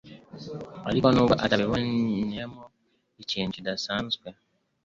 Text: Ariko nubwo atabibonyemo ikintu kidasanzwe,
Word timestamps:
Ariko 0.89 1.07
nubwo 1.11 1.33
atabibonyemo 1.45 2.63
ikintu 3.23 3.51
kidasanzwe, 3.55 4.27